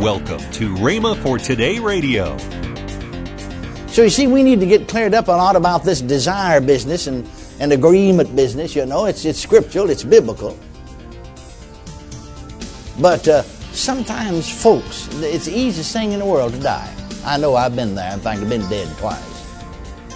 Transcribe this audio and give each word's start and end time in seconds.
Welcome 0.00 0.38
to 0.52 0.74
Rhema 0.76 1.22
for 1.22 1.38
Today 1.38 1.78
Radio. 1.78 2.38
So 3.88 4.02
you 4.02 4.08
see, 4.08 4.26
we 4.26 4.42
need 4.42 4.58
to 4.60 4.66
get 4.66 4.88
cleared 4.88 5.12
up 5.12 5.28
a 5.28 5.32
lot 5.32 5.54
about 5.54 5.84
this 5.84 6.00
desire 6.00 6.62
business 6.62 7.06
and, 7.08 7.28
and 7.60 7.74
agreement 7.74 8.34
business. 8.34 8.74
You 8.74 8.86
know, 8.86 9.04
it's, 9.04 9.26
it's 9.26 9.38
scriptural, 9.38 9.90
it's 9.90 10.02
biblical. 10.02 10.58
But 13.00 13.28
uh, 13.28 13.42
sometimes, 13.42 14.50
folks, 14.50 15.08
it's 15.20 15.44
the 15.44 15.56
easiest 15.56 15.92
thing 15.92 16.12
in 16.12 16.20
the 16.20 16.26
world 16.26 16.54
to 16.54 16.58
die. 16.58 16.92
I 17.26 17.36
know 17.36 17.54
I've 17.54 17.76
been 17.76 17.94
there. 17.94 18.14
In 18.14 18.20
fact, 18.20 18.40
I've 18.40 18.48
been 18.48 18.66
dead 18.70 18.88
twice. 18.96 19.46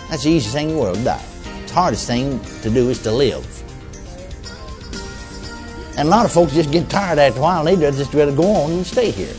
That's 0.09 0.25
the 0.25 0.31
easiest 0.31 0.55
thing 0.55 0.71
in 0.71 0.77
the 0.77 0.81
world 0.81 0.97
to 0.97 1.05
die. 1.05 1.25
The 1.67 1.75
hardest 1.75 2.07
thing 2.07 2.41
to 2.63 2.71
do 2.71 2.89
is 2.89 3.03
to 3.03 3.13
live. 3.13 3.45
And 5.99 6.09
a 6.09 6.11
lot 6.11 6.25
of 6.25 6.33
folks 6.33 6.55
just 6.55 6.73
get 6.73 6.89
tired 6.89 7.19
after 7.19 7.41
a 7.41 7.43
while 7.43 7.69
and 7.69 7.83
they 7.83 7.91
just 7.91 8.15
rather 8.15 8.35
go 8.35 8.51
on 8.51 8.73
and 8.73 8.87
stay 8.87 9.11
here. 9.11 9.35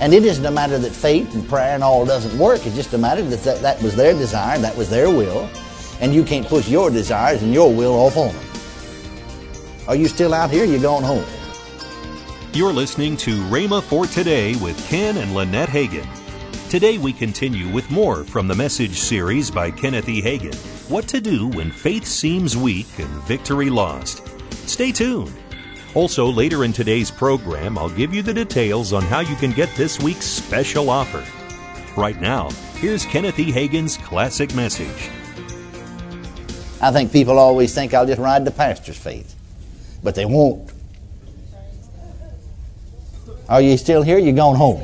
And 0.00 0.14
it 0.14 0.24
isn't 0.24 0.46
a 0.46 0.50
matter 0.50 0.78
that 0.78 0.92
faith 0.92 1.34
and 1.34 1.46
prayer 1.46 1.74
and 1.74 1.84
all 1.84 2.06
doesn't 2.06 2.36
work. 2.38 2.64
It's 2.64 2.74
just 2.74 2.94
a 2.94 2.98
matter 2.98 3.22
that 3.22 3.42
that, 3.42 3.60
that 3.60 3.82
was 3.82 3.94
their 3.94 4.14
desire, 4.14 4.58
that 4.58 4.74
was 4.74 4.88
their 4.88 5.10
will, 5.10 5.48
and 6.00 6.14
you 6.14 6.24
can't 6.24 6.46
push 6.46 6.66
your 6.68 6.90
desires 6.90 7.42
and 7.42 7.52
your 7.52 7.70
will 7.72 7.92
off 7.92 8.16
on 8.16 8.34
them. 8.34 8.44
Are 9.86 9.94
you 9.94 10.08
still 10.08 10.32
out 10.32 10.50
here? 10.50 10.64
You're 10.64 10.80
going 10.80 11.04
home. 11.04 11.24
You're 12.54 12.72
listening 12.72 13.16
to 13.18 13.42
Rhema 13.44 13.82
for 13.82 14.06
Today 14.06 14.56
with 14.56 14.88
Ken 14.88 15.18
and 15.18 15.34
Lynette 15.34 15.68
Hagin. 15.68 16.08
Today 16.70 16.96
we 16.96 17.12
continue 17.12 17.68
with 17.68 17.90
more 17.90 18.24
from 18.24 18.48
the 18.48 18.54
message 18.54 18.96
series 18.96 19.50
by 19.50 19.70
Kenneth 19.70 20.08
E. 20.08 20.22
Hagin 20.22 20.54
What 20.88 21.08
to 21.08 21.20
Do 21.20 21.48
When 21.48 21.70
Faith 21.70 22.06
Seems 22.06 22.56
Weak 22.56 22.86
and 22.98 23.10
Victory 23.24 23.68
Lost. 23.68 24.26
Stay 24.66 24.92
tuned. 24.92 25.34
Also, 25.94 26.26
later 26.26 26.62
in 26.64 26.72
today's 26.72 27.10
program, 27.10 27.76
I'll 27.76 27.90
give 27.90 28.14
you 28.14 28.22
the 28.22 28.32
details 28.32 28.92
on 28.92 29.02
how 29.02 29.20
you 29.20 29.34
can 29.34 29.50
get 29.50 29.68
this 29.76 29.98
week's 29.98 30.24
special 30.24 30.88
offer. 30.88 31.24
Right 31.96 32.20
now, 32.20 32.50
here's 32.76 33.04
Kenneth 33.04 33.40
E. 33.40 33.50
Hagin's 33.50 33.96
classic 33.96 34.54
message. 34.54 35.10
I 36.80 36.92
think 36.92 37.12
people 37.12 37.38
always 37.40 37.74
think 37.74 37.92
I'll 37.92 38.06
just 38.06 38.20
ride 38.20 38.44
the 38.44 38.52
pastor's 38.52 38.96
faith, 38.96 39.34
but 40.02 40.14
they 40.14 40.24
won't. 40.24 40.70
Are 43.48 43.60
you 43.60 43.76
still 43.76 44.02
here? 44.02 44.18
You're 44.18 44.32
going 44.32 44.56
home. 44.56 44.80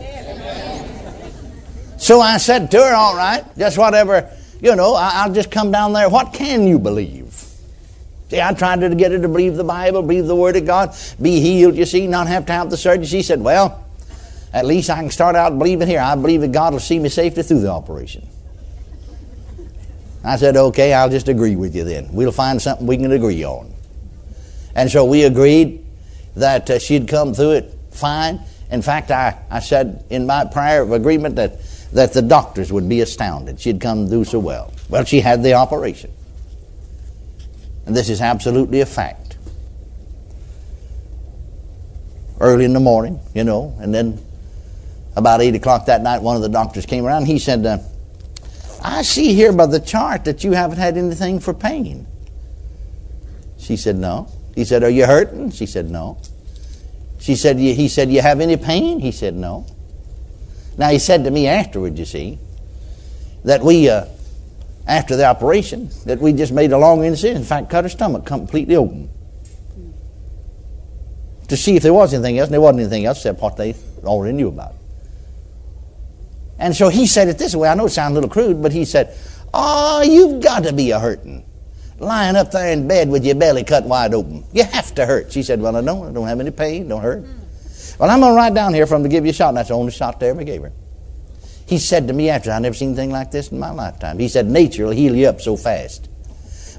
So 1.99 2.21
I 2.21 2.37
said 2.39 2.69
to 2.73 2.79
her, 2.79 2.95
All 2.95 3.17
right, 3.17 3.45
just 3.57 3.79
whatever, 3.79 4.29
you 4.61 4.75
know, 4.75 4.95
I'll 4.97 5.33
just 5.33 5.53
come 5.53 5.71
down 5.71 5.93
there. 5.93 6.09
What 6.09 6.33
can 6.33 6.67
you 6.67 6.81
believe? 6.81 7.26
See, 8.29 8.41
I 8.41 8.53
tried 8.55 8.81
to 8.81 8.95
get 8.95 9.13
her 9.13 9.19
to 9.19 9.29
believe 9.29 9.57
the 9.57 9.65
Bible, 9.65 10.03
believe 10.03 10.27
the 10.27 10.35
Word 10.35 10.57
of 10.57 10.67
God, 10.67 10.97
be 11.21 11.41
healed, 11.41 11.77
you 11.77 11.85
see, 11.85 12.07
not 12.07 12.27
have 12.27 12.47
to 12.47 12.53
have 12.53 12.71
the 12.71 12.77
surgery. 12.77 13.07
She 13.07 13.23
said, 13.23 13.41
Well, 13.41 13.85
at 14.53 14.67
least 14.67 14.91
I 14.91 14.97
can 14.97 15.11
start 15.11 15.37
out 15.37 15.57
believing 15.57 15.87
here. 15.87 16.01
I 16.01 16.15
believe 16.17 16.41
that 16.41 16.53
God 16.53 16.73
will 16.73 16.81
see 16.81 16.99
me 16.99 17.09
safely 17.09 17.43
through 17.45 17.61
the 17.61 17.71
operation. 17.71 18.27
I 20.25 20.37
said, 20.37 20.57
Okay, 20.57 20.93
I'll 20.93 21.11
just 21.11 21.29
agree 21.29 21.55
with 21.55 21.77
you 21.77 21.85
then. 21.85 22.09
We'll 22.13 22.33
find 22.33 22.61
something 22.61 22.87
we 22.87 22.97
can 22.97 23.13
agree 23.13 23.45
on. 23.45 23.73
And 24.75 24.91
so 24.91 25.05
we 25.05 25.23
agreed 25.23 25.87
that 26.35 26.69
uh, 26.69 26.79
she'd 26.81 27.07
come 27.09 27.33
through 27.33 27.53
it 27.53 27.75
fine. 27.93 28.41
In 28.71 28.83
fact, 28.83 29.11
I, 29.11 29.39
I 29.51 29.61
said 29.61 30.05
in 30.11 30.27
my 30.27 30.45
prior 30.45 30.83
agreement 30.93 31.37
that, 31.37 31.63
that 31.93 32.13
the 32.13 32.23
doctors 32.23 32.73
would 32.73 32.89
be 32.89 33.01
astounded. 33.01 33.61
She'd 33.61 33.81
come 33.81 34.09
through 34.09 34.25
so 34.25 34.41
well. 34.41 34.73
Well, 34.89 35.05
she 35.05 35.21
had 35.21 35.43
the 35.43 35.55
operation. 35.55 36.13
And 37.87 37.97
this 37.97 38.11
is 38.11 38.21
absolutely 38.21 38.81
a 38.81 38.87
fact. 38.87 39.37
Early 42.41 42.65
in 42.65 42.73
the 42.73 42.81
morning, 42.81 43.19
you 43.35 43.45
know, 43.45 43.75
and 43.81 43.95
then 43.95 44.21
about 45.17 45.41
8 45.41 45.55
o'clock 45.55 45.87
that 45.87 46.03
night, 46.03 46.21
one 46.21 46.37
of 46.37 46.43
the 46.43 46.49
doctors 46.49 46.85
came 46.85 47.07
around. 47.07 47.27
he 47.27 47.39
said, 47.39 47.65
uh, 47.65 47.79
I 48.83 49.03
see 49.03 49.33
here 49.33 49.53
by 49.53 49.67
the 49.67 49.81
chart 49.81 50.25
that 50.27 50.45
you 50.45 50.53
haven't 50.53 50.79
had 50.79 50.99
anything 50.99 51.41
for 51.41 51.55
pain. 51.55 52.07
She 53.59 53.77
said, 53.77 53.97
No. 53.97 54.29
He 54.55 54.65
said, 54.65 54.85
Are 54.85 54.91
you 54.91 55.07
hurting? 55.07 55.51
She 55.51 55.67
said, 55.67 55.91
No. 55.91 56.19
She 57.19 57.35
said, 57.35 57.59
He 57.59 57.89
said, 57.89 58.11
You 58.11 58.21
have 58.21 58.41
any 58.41 58.57
pain? 58.57 59.01
He 59.01 59.11
said, 59.11 59.35
No. 59.35 59.67
Now, 60.79 60.91
he 60.91 60.99
said 60.99 61.25
to 61.25 61.31
me 61.31 61.47
afterward, 61.47 61.99
you 61.99 62.05
see, 62.05 62.39
that 63.45 63.63
we, 63.63 63.89
uh, 63.89 64.05
after 64.87 65.17
the 65.17 65.25
operation 65.25 65.91
that 66.05 66.21
we 66.21 66.33
just 66.33 66.53
made 66.53 66.73
a 66.73 66.79
long 66.79 67.05
incision. 67.05 67.39
In 67.39 67.45
fact, 67.45 67.71
cut 67.71 67.85
her 67.85 67.89
stomach 67.89 68.25
completely 68.25 68.77
open 68.77 69.11
to 71.49 71.57
see 71.57 71.77
if 71.77 71.83
there 71.83 71.95
was 71.95 72.13
anything 72.13 72.39
else, 72.39 72.49
and 72.49 72.55
there 72.55 72.61
wasn't 72.61 72.81
anything 72.81 73.05
else 73.05 73.19
except 73.19 73.41
what 73.41 73.57
they 73.57 73.75
already 74.05 74.37
knew 74.37 74.49
about. 74.49 74.75
And 76.59 76.75
so 76.75 76.89
he 76.89 77.07
said 77.07 77.29
it 77.29 77.39
this 77.39 77.55
way. 77.55 77.69
I 77.69 77.75
know 77.75 77.87
it 77.87 77.91
sounds 77.91 78.13
a 78.13 78.15
little 78.15 78.31
crude, 78.31 78.63
but 78.63 78.73
he 78.73 78.85
said, 78.85 79.17
Oh, 79.53 80.03
you've 80.03 80.43
got 80.43 80.65
to 80.65 80.73
be 80.73 80.91
a 80.91 80.99
hurting. 80.99 81.45
Lying 81.99 82.37
up 82.37 82.51
there 82.51 82.73
in 82.73 82.89
bed 82.89 83.09
with 83.09 83.25
your 83.25 83.35
belly 83.35 83.65
cut 83.65 83.85
wide 83.85 84.15
open. 84.15 84.45
You 84.53 84.65
have 84.65 84.95
to 84.97 85.07
hurt. 85.07 85.33
She 85.33 85.43
said, 85.43 85.61
Well, 85.61 85.77
I 85.77 85.83
don't. 85.83 86.09
I 86.09 86.13
don't 86.13 86.27
have 86.27 86.41
any 86.41 86.51
pain. 86.51 86.89
Don't 86.89 87.03
hurt. 87.03 87.25
Hmm. 87.25 87.41
Well, 87.99 88.11
I'm 88.11 88.21
going 88.21 88.33
to 88.33 88.37
ride 88.37 88.55
down 88.55 88.75
here 88.75 88.87
for 88.87 88.97
him 88.97 89.03
to 89.03 89.09
give 89.09 89.25
you 89.25 89.31
a 89.31 89.35
shot. 89.35 89.49
And 89.49 89.59
that's 89.59 89.69
the 89.69 89.75
only 89.75 89.93
shot 89.93 90.21
they 90.21 90.29
ever 90.29 90.45
gave 90.45 90.63
her. 90.63 90.73
He 91.67 91.79
said 91.79 92.07
to 92.09 92.15
me 92.15 92.31
after, 92.31 92.53
I 92.53 92.59
never 92.61 92.75
seen 92.75 92.91
anything 92.91 93.11
like 93.11 93.31
this 93.31 93.49
in 93.49 93.59
my 93.59 93.71
lifetime. 93.71 94.19
He 94.19 94.29
said, 94.29 94.47
nature 94.47 94.85
will 94.85 94.93
heal 94.93 95.17
you 95.17 95.27
up 95.27 95.41
so 95.41 95.57
fast. 95.57 96.09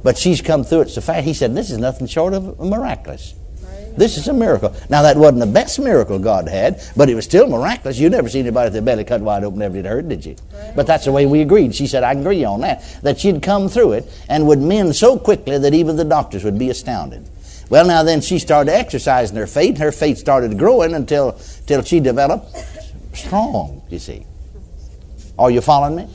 But 0.03 0.17
she's 0.17 0.41
come 0.41 0.63
through 0.63 0.81
it 0.81 0.89
so 0.89 1.01
fast. 1.01 1.25
He 1.25 1.33
said, 1.33 1.53
this 1.55 1.69
is 1.69 1.77
nothing 1.77 2.07
short 2.07 2.33
of 2.33 2.59
miraculous. 2.59 3.33
This 3.97 4.17
is 4.17 4.27
a 4.27 4.33
miracle. 4.33 4.75
Now, 4.91 5.01
that 5.01 5.17
wasn't 5.17 5.39
the 5.39 5.47
best 5.47 5.79
miracle 5.79 6.19
God 6.19 6.47
had, 6.47 6.83
but 6.95 7.09
it 7.09 7.15
was 7.15 7.25
still 7.25 7.47
miraculous. 7.47 7.97
You 7.97 8.11
never 8.11 8.29
seen 8.29 8.41
anybody 8.41 8.67
with 8.67 8.73
their 8.73 8.81
belly 8.83 9.03
cut 9.03 9.21
wide 9.21 9.43
open, 9.43 9.57
never 9.57 9.73
did 9.73 9.87
hurt, 9.87 10.07
did 10.07 10.23
you? 10.23 10.35
But 10.75 10.85
that's 10.85 11.05
the 11.05 11.11
way 11.11 11.25
we 11.25 11.41
agreed. 11.41 11.73
She 11.73 11.87
said, 11.87 12.03
I 12.03 12.11
agree 12.11 12.45
on 12.45 12.61
that. 12.61 12.83
That 13.01 13.19
she'd 13.19 13.41
come 13.41 13.69
through 13.69 13.93
it 13.93 14.23
and 14.29 14.47
would 14.47 14.59
mend 14.59 14.95
so 14.95 15.17
quickly 15.17 15.57
that 15.57 15.73
even 15.73 15.95
the 15.95 16.05
doctors 16.05 16.43
would 16.43 16.59
be 16.59 16.69
astounded. 16.69 17.27
Well, 17.71 17.87
now 17.87 18.03
then 18.03 18.21
she 18.21 18.37
started 18.37 18.71
exercising 18.71 19.35
her 19.35 19.47
faith. 19.47 19.79
Her 19.79 19.91
faith 19.91 20.19
started 20.19 20.59
growing 20.59 20.93
until, 20.93 21.31
until 21.31 21.81
she 21.81 21.99
developed 21.99 22.55
strong, 23.13 23.81
you 23.89 23.97
see. 23.97 24.27
Are 25.37 25.51
you 25.51 25.61
following 25.61 25.95
me? 25.95 26.07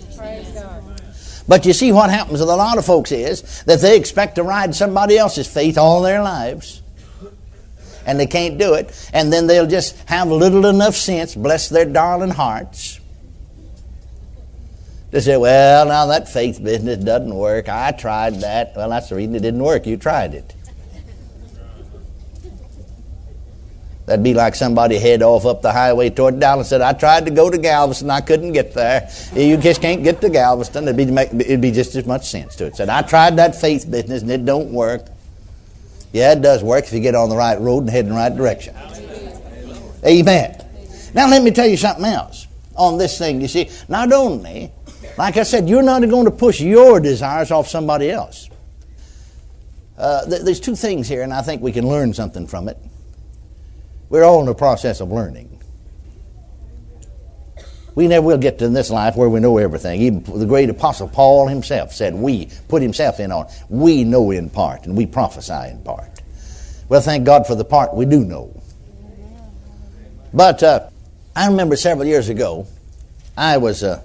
But 1.49 1.67
you 1.67 1.73
see, 1.73 1.93
what 1.93 2.11
happens 2.11 2.41
with 2.41 2.49
a 2.49 2.57
lot 2.57 2.79
of 2.79 2.85
folks 2.85 3.13
is 3.13 3.63
that 3.65 3.81
they 3.81 3.97
expect 3.97 4.37
to 4.37 4.43
ride 4.43 4.75
somebody 4.75 5.19
else's 5.19 5.47
faith 5.47 5.77
all 5.77 6.01
their 6.03 6.23
lives. 6.23 6.83
And 8.07 8.19
they 8.19 8.27
can't 8.27 8.59
do 8.59 8.75
it. 8.75 9.11
And 9.13 9.33
then 9.33 9.47
they'll 9.47 9.67
just 9.67 9.97
have 10.09 10.29
little 10.29 10.67
enough 10.67 10.95
sense, 10.95 11.35
bless 11.35 11.69
their 11.69 11.85
darling 11.85 12.31
hearts, 12.31 13.01
to 15.13 15.21
say, 15.21 15.37
well, 15.37 15.87
now 15.87 16.07
that 16.07 16.29
faith 16.29 16.63
business 16.63 16.99
doesn't 16.99 17.35
work. 17.35 17.69
I 17.69 17.93
tried 17.93 18.41
that. 18.41 18.73
Well, 18.75 18.89
that's 18.89 19.11
the 19.11 19.17
reason 19.17 19.35
it 19.35 19.41
didn't 19.41 19.63
work. 19.63 19.87
You 19.87 19.97
tried 19.97 20.35
it. 20.35 20.55
That'd 24.13 24.23
be 24.23 24.35
like 24.35 24.55
somebody 24.55 24.99
head 24.99 25.23
off 25.23 25.47
up 25.47 25.63
the 25.63 25.73
highway 25.73 26.11
toward 26.11 26.39
Dallas. 26.39 26.69
Said, 26.69 26.83
"I 26.83 26.93
tried 26.93 27.25
to 27.25 27.31
go 27.31 27.49
to 27.49 27.57
Galveston, 27.57 28.11
I 28.11 28.21
couldn't 28.21 28.53
get 28.53 28.75
there. 28.75 29.09
You 29.35 29.57
just 29.57 29.81
can't 29.81 30.05
get 30.05 30.21
to 30.21 30.29
Galveston. 30.29 30.87
It'd 30.87 30.99
be, 30.99 31.05
it'd 31.43 31.63
be 31.63 31.71
just 31.71 31.95
as 31.95 32.05
much 32.05 32.29
sense 32.29 32.55
to 32.57 32.67
it." 32.67 32.77
Said, 32.77 32.91
"I 32.91 33.01
tried 33.01 33.39
that 33.39 33.59
faith 33.59 33.91
business 33.91 34.21
and 34.21 34.31
it 34.31 34.45
don't 34.45 34.71
work." 34.71 35.07
Yeah, 36.13 36.33
it 36.33 36.43
does 36.43 36.63
work 36.63 36.85
if 36.85 36.93
you 36.93 37.01
get 37.01 37.15
on 37.15 37.31
the 37.31 37.37
right 37.37 37.59
road 37.59 37.85
and 37.85 37.89
head 37.89 38.05
in 38.05 38.11
the 38.11 38.17
right 38.17 38.37
direction. 38.37 38.77
Amen. 40.05 40.63
Now 41.15 41.27
let 41.27 41.43
me 41.43 41.51
tell 41.51 41.67
you 41.67 41.79
something 41.79 42.05
else 42.05 42.47
on 42.77 42.99
this 42.99 43.17
thing. 43.17 43.41
You 43.41 43.49
see, 43.49 43.71
not 43.89 44.13
only, 44.13 44.73
like 45.17 45.39
I 45.39 45.43
said, 45.45 45.71
you're 45.71 45.83
not 45.83 46.07
going 46.07 46.27
to 46.27 46.31
push 46.31 46.61
your 46.61 47.01
desires 47.01 47.51
off 47.51 47.67
somebody 47.67 48.11
else. 48.11 48.51
Uh, 49.97 50.27
th- 50.27 50.43
there's 50.43 50.61
two 50.61 50.77
things 50.77 51.09
here, 51.09 51.23
and 51.23 51.33
I 51.33 51.41
think 51.41 51.63
we 51.63 51.73
can 51.73 51.89
learn 51.89 52.13
something 52.13 52.47
from 52.47 52.69
it. 52.69 52.77
We're 54.13 54.25
all 54.25 54.41
in 54.41 54.47
the 54.47 54.55
process 54.55 55.01
of 55.01 55.11
learning. 55.11 55.59
We 57.95 58.09
never 58.09 58.27
will 58.27 58.37
get 58.37 58.59
to 58.59 58.69
this 58.69 58.91
life 58.91 59.17
where 59.17 59.31
we 59.31 59.41
know 59.41 59.57
everything. 59.57 60.03
Even 60.03 60.39
the 60.39 60.45
great 60.45 60.69
apostle 60.69 61.09
Paul 61.09 61.49
himself 61.49 61.95
said, 61.95 62.13
We 62.13 62.51
put 62.69 62.83
himself 62.83 63.21
in 63.21 63.33
on. 63.33 63.47
We 63.71 64.05
know 64.05 64.31
in 64.31 64.51
part 64.51 64.85
and 64.85 64.99
we 64.99 65.07
prophesy 65.07 65.71
in 65.71 65.83
part. 65.83 66.21
Well, 66.91 67.01
thank 67.01 67.25
God 67.25 67.47
for 67.47 67.55
the 67.55 67.65
part 67.65 67.95
we 67.95 68.05
do 68.05 68.23
know. 68.23 68.63
But 70.35 70.63
uh, 70.63 70.91
I 71.35 71.47
remember 71.47 71.75
several 71.75 72.07
years 72.07 72.29
ago, 72.29 72.67
I 73.35 73.57
was 73.57 73.83
uh, 73.83 74.03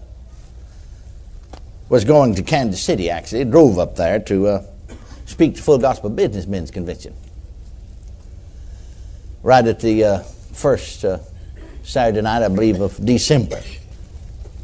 was 1.89 2.05
going 2.05 2.35
to 2.35 2.43
Kansas 2.43 2.81
City. 2.81 3.09
Actually, 3.09 3.43
drove 3.43 3.77
up 3.77 3.97
there 3.97 4.19
to 4.19 4.47
uh, 4.47 4.63
speak 5.25 5.55
to 5.57 5.63
Full 5.63 5.79
Gospel 5.79 6.09
Businessmen's 6.09 6.71
Convention 6.71 7.13
right 9.47 9.65
at 9.65 9.79
the 9.79 10.03
uh, 10.03 10.19
first 10.51 11.05
uh, 11.05 11.19
Saturday 11.83 12.21
night, 12.21 12.43
I 12.43 12.49
believe, 12.49 12.81
of 12.81 13.03
December. 13.03 13.61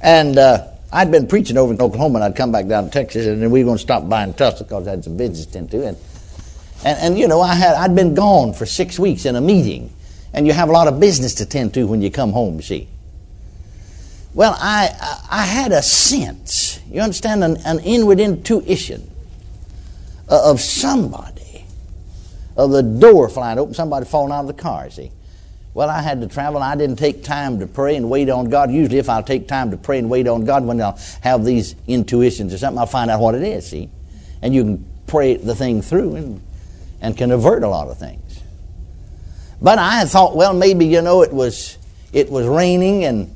And 0.02 0.38
uh, 0.38 0.68
I'd 0.92 1.10
been 1.10 1.26
preaching 1.26 1.56
over 1.56 1.72
in 1.72 1.82
Oklahoma, 1.82 2.16
and 2.16 2.26
I'd 2.26 2.36
come 2.36 2.52
back 2.52 2.68
down 2.68 2.84
to 2.84 2.90
Texas, 2.90 3.26
and 3.26 3.42
then 3.42 3.50
we 3.50 3.64
were 3.64 3.68
going 3.68 3.78
to 3.78 3.82
stop 3.82 4.10
by 4.10 4.26
in 4.26 4.34
Tulsa 4.34 4.66
because 4.66 4.86
I 4.86 4.92
had 4.92 5.06
some 5.06 5.16
business 5.16 5.46
to 5.46 5.62
do. 5.62 5.84
And, 5.84 5.98
and, 6.84 7.00
and 7.00 7.18
you 7.18 7.30
know, 7.30 7.40
I 7.40 7.56
had, 7.56 7.76
I'd 7.76 7.96
been 7.96 8.14
gone 8.14 8.52
for 8.52 8.66
six 8.66 9.00
weeks 9.00 9.26
in 9.26 9.38
a 9.38 9.42
meeting 9.42 9.90
and 10.34 10.48
you 10.48 10.54
have 10.54 10.68
a 10.68 10.72
lot 10.72 10.88
of 10.88 11.00
business 11.00 11.36
to 11.36 11.46
tend 11.46 11.74
to 11.76 11.86
when 11.86 12.02
you 12.02 12.12
come 12.12 12.34
home, 12.34 12.56
you 12.56 12.62
see. 12.62 12.88
Well, 14.34 14.58
I, 14.60 14.90
I 15.30 15.46
had 15.46 15.72
a 15.72 15.82
sense, 15.82 16.80
you 16.90 17.00
understand, 17.00 17.44
an, 17.44 17.58
an 17.66 17.80
inward 17.80 18.20
intuition 18.20 19.10
of 20.28 20.60
somebody, 20.60 21.33
of 22.56 22.72
the 22.72 22.84
door 22.84 23.30
flying 23.30 23.60
open, 23.60 23.74
somebody 23.74 24.06
falling 24.06 24.32
out 24.32 24.42
of 24.42 24.48
the 24.48 24.54
car, 24.54 24.90
see. 24.90 25.12
Well, 25.74 25.90
I 25.90 26.02
had 26.02 26.22
to 26.22 26.28
travel. 26.28 26.62
I 26.62 26.76
didn't 26.76 26.98
take 26.98 27.24
time 27.24 27.60
to 27.60 27.68
pray 27.68 27.96
and 27.96 28.08
wait 28.08 28.30
on 28.30 28.50
God. 28.50 28.72
Usually, 28.72 29.00
if 29.00 29.10
I'll 29.10 29.24
take 29.24 29.48
time 29.48 29.72
to 29.72 29.78
pray 29.78 29.98
and 29.98 30.08
wait 30.08 30.28
on 30.28 30.46
God, 30.46 30.66
when 30.66 30.80
I'll 30.80 31.00
have 31.22 31.44
these 31.44 31.76
intuitions 31.88 32.54
or 32.54 32.60
something, 32.60 32.78
I'll 32.78 32.86
find 32.86 33.10
out 33.10 33.20
what 33.20 33.34
it 33.34 33.42
is, 33.42 33.68
see. 33.68 33.90
And 34.44 34.54
you 34.54 34.64
can 34.64 34.86
pray 35.08 35.36
the 35.36 35.56
thing 35.56 35.82
through 35.82 36.16
and, 36.16 36.42
and 37.02 37.18
can 37.18 37.32
avert 37.32 37.64
a 37.64 37.68
lot 37.68 37.88
of 37.88 37.98
things. 37.98 38.42
But 39.62 39.80
I 39.80 40.06
thought, 40.06 40.36
well, 40.36 40.54
maybe, 40.54 40.86
you 40.86 41.02
know, 41.02 41.24
it 41.24 41.34
was, 41.34 41.78
it 42.12 42.30
was 42.30 42.46
raining 42.46 43.06
and, 43.06 43.36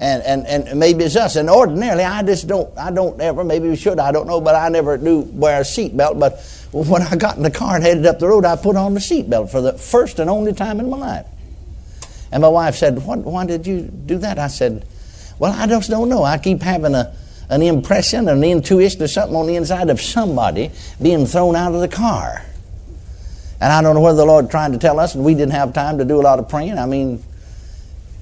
and, 0.00 0.22
and, 0.22 0.66
and 0.66 0.80
maybe 0.80 1.04
it's 1.04 1.14
us. 1.14 1.36
And 1.36 1.50
ordinarily, 1.50 2.04
I 2.04 2.22
just 2.22 2.48
don't, 2.48 2.76
I 2.76 2.90
don't 2.90 3.20
ever, 3.20 3.44
maybe 3.44 3.68
we 3.68 3.76
should, 3.76 4.00
I 4.00 4.10
don't 4.12 4.26
know, 4.26 4.40
but 4.40 4.54
I 4.54 4.70
never 4.70 4.96
do 4.96 5.20
wear 5.20 5.60
a 5.60 5.64
seatbelt. 5.64 6.18
But 6.18 6.40
when 6.72 7.02
I 7.02 7.16
got 7.16 7.36
in 7.36 7.42
the 7.42 7.50
car 7.50 7.76
and 7.76 7.84
headed 7.84 8.06
up 8.06 8.18
the 8.18 8.26
road, 8.26 8.46
I 8.46 8.56
put 8.56 8.76
on 8.76 8.94
the 8.94 9.00
seatbelt 9.00 9.50
for 9.50 9.60
the 9.60 9.74
first 9.74 10.18
and 10.18 10.30
only 10.30 10.54
time 10.54 10.80
in 10.80 10.88
my 10.88 10.96
life. 10.96 11.26
And 12.32 12.40
my 12.40 12.48
wife 12.48 12.76
said, 12.76 13.04
what, 13.04 13.18
Why 13.18 13.44
did 13.44 13.66
you 13.66 13.82
do 13.82 14.16
that? 14.18 14.38
I 14.38 14.46
said, 14.46 14.86
Well, 15.38 15.52
I 15.52 15.66
just 15.66 15.90
don't 15.90 16.08
know. 16.08 16.24
I 16.24 16.38
keep 16.38 16.62
having 16.62 16.94
a, 16.94 17.14
an 17.50 17.60
impression, 17.60 18.26
an 18.28 18.42
intuition, 18.42 19.02
or 19.02 19.08
something 19.08 19.36
on 19.36 19.48
the 19.48 19.56
inside 19.56 19.90
of 19.90 20.00
somebody 20.00 20.70
being 21.02 21.26
thrown 21.26 21.56
out 21.56 21.74
of 21.74 21.80
the 21.80 21.88
car. 21.88 22.42
And 23.60 23.70
I 23.70 23.82
don't 23.82 23.94
know 23.94 24.00
whether 24.00 24.16
the 24.16 24.24
Lord 24.24 24.50
trying 24.50 24.72
to 24.72 24.78
tell 24.78 24.98
us, 24.98 25.14
and 25.14 25.24
we 25.24 25.34
didn't 25.34 25.52
have 25.52 25.74
time 25.74 25.98
to 25.98 26.06
do 26.06 26.18
a 26.18 26.22
lot 26.22 26.38
of 26.38 26.48
praying. 26.48 26.78
I 26.78 26.86
mean, 26.86 27.22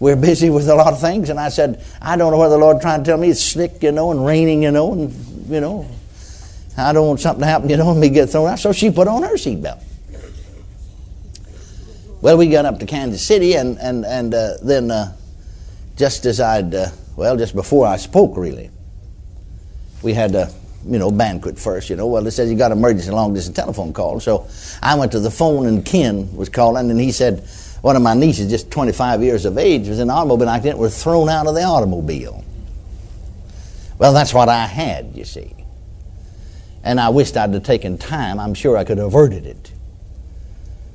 we're 0.00 0.16
busy 0.16 0.50
with 0.50 0.68
a 0.68 0.74
lot 0.74 0.92
of 0.92 1.00
things. 1.00 1.30
And 1.30 1.40
I 1.40 1.48
said, 1.48 1.84
I 2.00 2.16
don't 2.16 2.32
know 2.32 2.38
whether 2.38 2.54
the 2.54 2.58
Lord 2.58 2.80
trying 2.80 3.02
to 3.02 3.10
tell 3.10 3.18
me 3.18 3.30
it's 3.30 3.42
slick, 3.42 3.82
you 3.82 3.92
know, 3.92 4.10
and 4.10 4.24
raining, 4.24 4.62
you 4.62 4.70
know, 4.70 4.92
and, 4.92 5.12
you 5.48 5.60
know, 5.60 5.86
I 6.76 6.92
don't 6.92 7.08
want 7.08 7.20
something 7.20 7.40
to 7.40 7.46
happen, 7.46 7.68
you 7.68 7.76
know, 7.76 7.90
and 7.90 8.00
me 8.00 8.08
get 8.08 8.30
thrown 8.30 8.48
out. 8.48 8.58
So 8.60 8.72
she 8.72 8.90
put 8.90 9.08
on 9.08 9.22
her 9.24 9.34
seatbelt. 9.34 9.82
Well, 12.20 12.36
we 12.36 12.48
got 12.48 12.64
up 12.64 12.80
to 12.80 12.86
Kansas 12.86 13.22
City, 13.22 13.54
and 13.54 13.78
and 13.78 14.04
and 14.04 14.34
uh, 14.34 14.54
then 14.60 14.90
uh, 14.90 15.16
just 15.96 16.26
as 16.26 16.40
I'd 16.40 16.74
uh, 16.74 16.88
well, 17.14 17.36
just 17.36 17.54
before 17.54 17.86
I 17.86 17.96
spoke, 17.96 18.36
really, 18.36 18.70
we 20.02 20.14
had 20.14 20.34
a 20.34 20.52
you 20.84 20.98
know 20.98 21.12
banquet 21.12 21.60
first. 21.60 21.90
You 21.90 21.94
know, 21.94 22.08
well, 22.08 22.26
it 22.26 22.32
says 22.32 22.50
you 22.50 22.58
got 22.58 22.72
emergency 22.72 23.12
long 23.12 23.34
distance 23.34 23.56
telephone 23.56 23.92
call, 23.92 24.18
so 24.18 24.48
I 24.82 24.96
went 24.96 25.12
to 25.12 25.20
the 25.20 25.30
phone, 25.30 25.66
and 25.66 25.84
Ken 25.84 26.34
was 26.34 26.48
calling, 26.48 26.90
and 26.90 27.00
he 27.00 27.12
said 27.12 27.48
one 27.80 27.96
of 27.96 28.02
my 28.02 28.14
nieces, 28.14 28.50
just 28.50 28.70
25 28.70 29.22
years 29.22 29.44
of 29.44 29.56
age, 29.58 29.88
was 29.88 29.98
in 29.98 30.10
an 30.10 30.10
automobile 30.10 30.48
accident, 30.48 30.78
was 30.78 31.00
thrown 31.00 31.28
out 31.28 31.46
of 31.46 31.54
the 31.54 31.62
automobile. 31.62 32.44
Well, 33.98 34.12
that's 34.12 34.32
what 34.32 34.48
I 34.48 34.66
had, 34.66 35.14
you 35.14 35.24
see. 35.24 35.54
And 36.82 37.00
I 37.00 37.08
wished 37.08 37.36
I'd 37.36 37.52
have 37.52 37.62
taken 37.64 37.98
time. 37.98 38.38
I'm 38.38 38.54
sure 38.54 38.76
I 38.76 38.84
could 38.84 38.98
have 38.98 39.08
averted 39.08 39.46
it. 39.46 39.72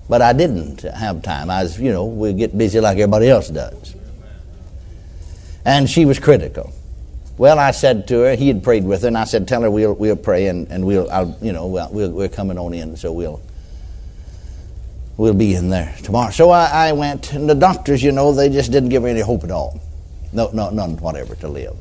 But 0.10 0.22
I 0.22 0.34
didn't 0.34 0.82
have 0.82 1.22
time. 1.22 1.50
I 1.50 1.64
was, 1.64 1.80
you 1.80 1.92
know, 1.92 2.06
we 2.06 2.34
get 2.34 2.58
busy 2.58 2.80
like 2.80 2.98
everybody 2.98 3.30
else 3.30 3.50
does. 3.50 3.96
And 5.66 5.90
she 5.90 6.06
was 6.06 6.20
critical. 6.20 6.74
Well, 7.38 7.58
I 7.58 7.72
said 7.72 8.08
to 8.10 8.20
her, 8.20 8.36
he 8.36 8.48
had 8.48 8.64
prayed 8.64 8.84
with 8.84 9.02
her, 9.02 9.08
and 9.08 9.18
I 9.18 9.24
said, 9.24 9.48
tell 9.48 9.62
her 9.62 9.72
we'll, 9.72 9.94
we'll 9.94 10.16
pray 10.16 10.48
and, 10.48 10.68
and 10.70 10.86
we'll, 10.86 11.10
I'll, 11.10 11.36
you 11.42 11.52
know, 11.52 11.68
we'll, 11.68 12.12
we're 12.12 12.30
coming 12.30 12.58
on 12.58 12.74
in, 12.74 12.96
so 12.96 13.12
we'll, 13.12 13.42
we'll 15.18 15.34
be 15.34 15.56
in 15.56 15.70
there 15.70 15.96
tomorrow. 16.04 16.32
So 16.32 16.50
I, 16.50 16.90
I 16.90 16.92
went, 16.94 17.34
and 17.34 17.50
the 17.50 17.56
doctors, 17.56 18.02
you 18.02 18.12
know, 18.12 18.34
they 18.34 18.50
just 18.50 18.72
didn't 18.72 18.90
give 18.90 19.04
her 19.04 19.10
any 19.10 19.22
hope 19.22 19.44
at 19.44 19.52
all. 19.52 19.80
No, 20.32 20.50
no, 20.52 20.70
none 20.70 20.98
whatever 20.98 21.36
to 21.36 21.48
live. 21.48 21.76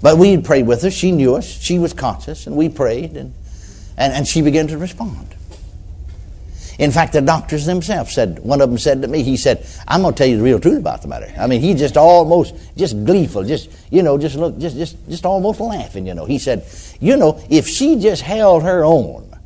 But 0.00 0.18
we 0.18 0.36
prayed 0.38 0.66
with 0.66 0.82
her. 0.82 0.90
She 0.90 1.12
knew 1.12 1.34
us. 1.34 1.46
She 1.46 1.78
was 1.78 1.92
conscious, 1.92 2.46
and 2.46 2.56
we 2.56 2.68
prayed, 2.68 3.16
and, 3.16 3.34
and, 3.96 4.12
and 4.12 4.26
she 4.26 4.42
began 4.42 4.66
to 4.68 4.78
respond. 4.78 5.34
In 6.78 6.90
fact, 6.90 7.12
the 7.12 7.20
doctors 7.20 7.66
themselves 7.66 8.12
said, 8.12 8.40
one 8.40 8.60
of 8.60 8.68
them 8.68 8.78
said 8.78 9.00
to 9.02 9.08
me, 9.08 9.22
he 9.22 9.36
said, 9.36 9.66
I'm 9.86 10.02
going 10.02 10.12
to 10.12 10.18
tell 10.18 10.26
you 10.26 10.38
the 10.38 10.42
real 10.42 10.58
truth 10.58 10.78
about 10.78 11.02
the 11.02 11.08
matter. 11.08 11.32
I 11.38 11.46
mean, 11.46 11.60
he 11.60 11.72
just 11.74 11.96
almost, 11.96 12.54
just 12.76 13.04
gleeful, 13.04 13.44
just, 13.44 13.70
you 13.92 14.02
know, 14.02 14.18
just 14.18 14.34
look, 14.34 14.58
just, 14.58 14.76
just, 14.76 15.08
just 15.08 15.24
almost 15.24 15.60
laughing, 15.60 16.06
you 16.06 16.14
know. 16.14 16.24
He 16.24 16.38
said, 16.38 16.66
you 17.00 17.16
know, 17.16 17.40
if 17.48 17.68
she 17.68 18.00
just 18.00 18.22
held 18.22 18.64
her 18.64 18.84
own, 18.84 19.38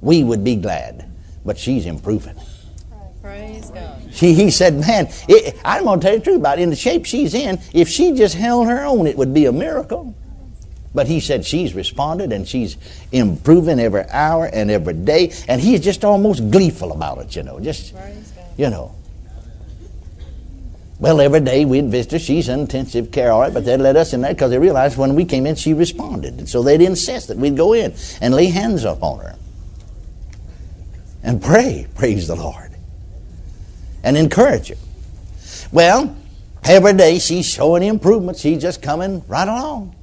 we 0.00 0.24
would 0.24 0.42
be 0.42 0.56
glad. 0.56 1.07
But 1.48 1.56
she's 1.56 1.86
improving. 1.86 2.36
Praise 3.22 3.70
God. 3.70 4.02
She, 4.12 4.34
he 4.34 4.50
said, 4.50 4.74
man, 4.74 5.08
it, 5.28 5.58
I'm 5.64 5.84
going 5.84 5.98
to 5.98 6.04
tell 6.04 6.12
you 6.12 6.18
the 6.18 6.24
truth 6.24 6.36
about 6.40 6.58
it. 6.58 6.62
In 6.62 6.68
the 6.68 6.76
shape 6.76 7.06
she's 7.06 7.32
in, 7.32 7.58
if 7.72 7.88
she 7.88 8.12
just 8.12 8.34
held 8.34 8.66
her 8.66 8.84
own, 8.84 9.06
it 9.06 9.16
would 9.16 9.32
be 9.32 9.46
a 9.46 9.52
miracle. 9.52 10.14
But 10.94 11.06
he 11.06 11.20
said 11.20 11.46
she's 11.46 11.74
responded 11.74 12.34
and 12.34 12.46
she's 12.46 12.76
improving 13.12 13.80
every 13.80 14.06
hour 14.10 14.44
and 14.44 14.70
every 14.70 14.92
day. 14.92 15.32
And 15.48 15.58
he's 15.58 15.80
just 15.80 16.04
almost 16.04 16.50
gleeful 16.50 16.92
about 16.92 17.16
it, 17.16 17.34
you 17.34 17.42
know. 17.42 17.58
Just, 17.60 17.94
you 18.58 18.68
know. 18.68 18.94
Well, 21.00 21.18
every 21.18 21.40
day 21.40 21.64
we'd 21.64 21.86
visit 21.86 22.12
her. 22.12 22.18
She's 22.18 22.50
in 22.50 22.60
intensive 22.60 23.10
care, 23.10 23.32
all 23.32 23.40
right, 23.40 23.54
but 23.54 23.64
they'd 23.64 23.78
let 23.78 23.96
us 23.96 24.12
in 24.12 24.20
there 24.20 24.34
because 24.34 24.50
they 24.50 24.58
realized 24.58 24.98
when 24.98 25.14
we 25.14 25.24
came 25.24 25.46
in, 25.46 25.54
she 25.54 25.72
responded. 25.72 26.34
And 26.34 26.46
so 26.46 26.62
they'd 26.62 26.82
insist 26.82 27.28
that 27.28 27.38
we'd 27.38 27.56
go 27.56 27.72
in 27.72 27.94
and 28.20 28.34
lay 28.34 28.48
hands 28.48 28.84
upon 28.84 29.20
her 29.20 29.38
and 31.28 31.42
pray, 31.42 31.86
praise 31.94 32.26
the 32.26 32.34
Lord, 32.34 32.70
and 34.02 34.16
encourage 34.16 34.68
her. 34.68 34.76
Well, 35.70 36.16
every 36.64 36.94
day 36.94 37.18
she's 37.18 37.44
showing 37.46 37.82
improvement. 37.82 38.38
She's 38.38 38.62
just 38.62 38.80
coming 38.80 39.22
right 39.28 39.46
along. 39.46 39.94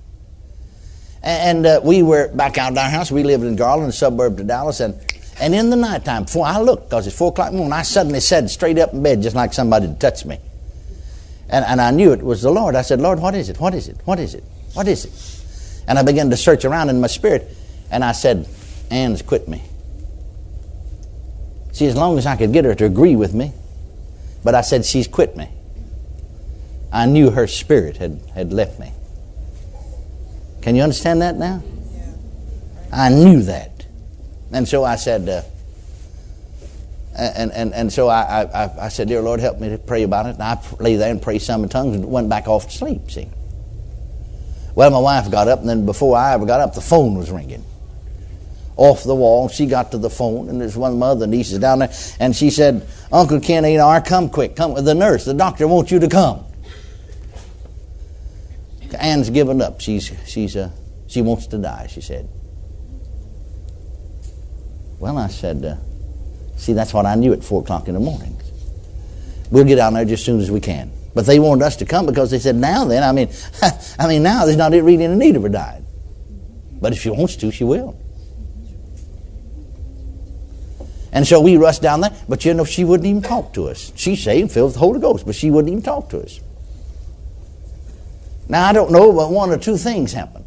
And 1.23 1.65
uh, 1.65 1.81
we 1.83 2.03
were 2.03 2.27
back 2.27 2.59
out 2.59 2.73
at 2.73 2.77
our 2.77 2.91
house. 2.91 3.11
We 3.11 3.23
lived 3.23 3.43
in 3.43 3.55
Garland, 3.55 3.89
a 3.89 3.91
suburb 3.91 4.37
to 4.37 4.43
Dallas. 4.43 4.79
And, 4.81 4.93
and 5.39 5.55
in 5.55 5.71
the 5.71 5.75
nighttime, 5.75 6.25
before 6.25 6.45
I 6.45 6.59
looked, 6.59 6.91
because 6.91 7.07
it's 7.07 7.17
4 7.17 7.29
o'clock 7.29 7.47
in 7.47 7.53
the 7.53 7.57
morning, 7.57 7.73
I 7.73 7.81
suddenly 7.81 8.19
said 8.19 8.47
straight 8.51 8.77
up 8.77 8.93
in 8.93 9.01
bed, 9.01 9.23
just 9.23 9.35
like 9.35 9.51
somebody 9.51 9.87
had 9.87 9.99
touched 9.99 10.27
me. 10.27 10.37
And, 11.49 11.65
and 11.65 11.81
I 11.81 11.89
knew 11.89 12.13
it 12.13 12.21
was 12.21 12.43
the 12.43 12.51
Lord. 12.51 12.75
I 12.75 12.83
said, 12.83 13.01
Lord, 13.01 13.19
what 13.19 13.33
is 13.33 13.49
it? 13.49 13.59
What 13.59 13.73
is 13.73 13.87
it? 13.87 13.97
What 14.05 14.19
is 14.19 14.35
it? 14.35 14.43
What 14.75 14.87
is 14.87 15.05
it? 15.05 15.87
And 15.87 15.97
I 15.97 16.03
began 16.03 16.29
to 16.29 16.37
search 16.37 16.65
around 16.65 16.89
in 16.89 17.01
my 17.01 17.07
spirit. 17.07 17.49
And 17.89 18.03
I 18.03 18.11
said, 18.11 18.47
Ann's 18.91 19.23
quit 19.23 19.47
me. 19.47 19.63
See, 21.75 21.87
as 21.87 21.97
long 21.97 22.17
as 22.17 22.25
I 22.25 22.37
could 22.37 22.53
get 22.53 22.63
her 22.63 22.73
to 22.73 22.85
agree 22.85 23.17
with 23.17 23.33
me, 23.33 23.51
but 24.45 24.55
I 24.55 24.61
said, 24.61 24.85
she's 24.85 25.09
quit 25.09 25.35
me. 25.35 25.49
I 26.89 27.05
knew 27.05 27.31
her 27.31 27.47
spirit 27.47 27.97
had, 27.97 28.21
had 28.33 28.53
left 28.53 28.79
me. 28.79 28.93
Can 30.61 30.77
you 30.77 30.83
understand 30.83 31.21
that 31.21 31.35
now? 31.35 31.61
I 32.93 33.09
knew 33.09 33.41
that. 33.41 33.85
And 34.53 34.65
so 34.65 34.85
I 34.85 34.95
said, 34.95 35.27
uh, 35.27 35.41
and, 37.13 37.51
and, 37.51 37.73
and 37.73 37.91
so 37.91 38.07
I, 38.07 38.43
I, 38.43 38.85
I 38.85 38.87
said, 38.87 39.09
Dear 39.09 39.21
Lord, 39.21 39.41
help 39.41 39.59
me 39.59 39.67
to 39.67 39.77
pray 39.77 40.03
about 40.03 40.27
it. 40.27 40.35
And 40.35 40.43
I 40.43 40.57
lay 40.79 40.95
there 40.95 41.11
and 41.11 41.21
prayed 41.21 41.41
some 41.41 41.61
in 41.63 41.67
tongues 41.67 41.97
and 41.97 42.05
went 42.05 42.29
back 42.29 42.47
off 42.47 42.69
to 42.69 42.71
sleep, 42.71 43.11
see. 43.11 43.29
Well, 44.75 44.91
my 44.91 44.99
wife 44.99 45.29
got 45.29 45.49
up, 45.49 45.59
and 45.59 45.67
then 45.67 45.85
before 45.85 46.15
I 46.15 46.35
ever 46.35 46.45
got 46.45 46.61
up, 46.61 46.73
the 46.73 46.79
phone 46.79 47.15
was 47.15 47.31
ringing. 47.31 47.65
Off 48.77 49.03
the 49.03 49.15
wall, 49.15 49.47
she 49.47 49.65
got 49.65 49.91
to 49.91 49.97
the 49.97 50.09
phone, 50.09 50.49
and 50.49 50.59
there's 50.59 50.75
one 50.75 50.91
of 50.91 50.97
my 50.97 51.07
other 51.07 51.27
nieces 51.27 51.59
down 51.59 51.79
there, 51.79 51.93
and 52.19 52.35
she 52.35 52.49
said, 52.49 52.85
Uncle 53.11 53.39
Ken 53.39 53.63
A.R., 53.63 54.01
come 54.01 54.29
quick, 54.29 54.55
come 54.55 54.73
with 54.73 54.83
the 54.83 54.93
nurse. 54.93 55.23
The 55.23 55.33
doctor 55.33 55.67
wants 55.67 55.91
you 55.91 55.99
to 55.99 56.09
come. 56.09 56.45
Ann's 58.99 59.29
given 59.29 59.61
up. 59.61 59.81
She's, 59.81 60.11
she's, 60.25 60.55
uh, 60.55 60.69
she 61.07 61.21
wants 61.21 61.47
to 61.47 61.57
die, 61.57 61.87
she 61.89 62.01
said. 62.01 62.27
Well, 64.99 65.17
I 65.17 65.27
said, 65.27 65.63
uh, 65.63 65.75
see, 66.57 66.73
that's 66.73 66.93
what 66.93 67.05
I 67.05 67.15
knew 67.15 67.33
at 67.33 67.43
4 67.43 67.61
o'clock 67.61 67.87
in 67.87 67.93
the 67.93 67.99
morning. 67.99 68.39
We'll 69.51 69.65
get 69.65 69.75
down 69.75 69.93
there 69.93 70.05
just 70.05 70.21
as 70.21 70.25
soon 70.25 70.39
as 70.39 70.49
we 70.49 70.59
can. 70.59 70.91
But 71.13 71.25
they 71.25 71.39
wanted 71.39 71.63
us 71.63 71.77
to 71.77 71.85
come 71.85 72.05
because 72.05 72.31
they 72.31 72.39
said, 72.39 72.55
now 72.55 72.85
then, 72.85 73.03
I 73.03 73.11
mean, 73.11 73.29
I 73.99 74.07
mean, 74.07 74.23
now 74.23 74.45
there's 74.45 74.57
not 74.57 74.71
really 74.71 75.03
any 75.03 75.15
need 75.15 75.35
of 75.35 75.43
her 75.43 75.49
dying. 75.49 75.85
But 76.81 76.93
if 76.93 77.01
she 77.01 77.09
wants 77.09 77.35
to, 77.37 77.51
she 77.51 77.63
will. 77.63 77.97
And 81.15 81.25
so 81.25 81.39
we 81.39 81.55
rushed 81.55 81.81
down 81.81 82.01
there, 82.01 82.11
but 82.27 82.43
you 82.43 82.53
know, 82.53 82.65
she 82.65 82.83
wouldn't 82.83 83.07
even 83.07 83.21
talk 83.21 83.53
to 83.53 83.69
us. 83.69 83.93
She's 83.95 84.21
saved, 84.21 84.51
filled 84.51 84.67
with 84.67 84.73
the 84.73 84.79
Holy 84.81 84.99
Ghost, 84.99 85.25
but 85.25 85.33
she 85.33 85.49
wouldn't 85.49 85.71
even 85.71 85.81
talk 85.81 86.09
to 86.09 86.19
us. 86.19 86.41
Now, 88.49 88.65
I 88.65 88.73
don't 88.73 88.91
know, 88.91 89.13
but 89.13 89.31
one 89.31 89.49
or 89.49 89.57
two 89.57 89.77
things 89.77 90.11
happened. 90.11 90.43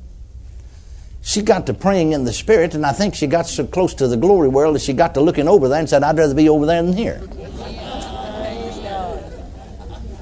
She 1.23 1.41
got 1.41 1.65
to 1.67 1.75
praying 1.75 2.13
in 2.13 2.25
the 2.25 2.35
Spirit, 2.35 2.75
and 2.75 2.85
I 2.85 2.93
think 2.93 3.15
she 3.15 3.27
got 3.27 3.47
so 3.47 3.67
close 3.67 3.95
to 3.95 4.09
the 4.09 4.19
glory 4.19 4.49
world 4.49 4.75
that 4.75 4.83
she 4.83 4.93
got 4.93 5.15
to 5.15 5.23
looking 5.23 5.49
over 5.49 5.69
there 5.69 5.79
and 5.81 5.89
said, 5.89 6.03
I'd 6.03 6.19
rather 6.19 6.35
be 6.35 6.51
over 6.51 6.67
there 6.67 6.83
than 6.83 6.93
here. 6.93 7.23